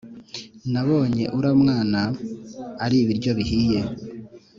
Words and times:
nabonye 0.71 1.23
uramwana 1.37 2.01
ari 2.83 2.95
ibiryo 3.03 3.31
bihiye” 3.37 3.79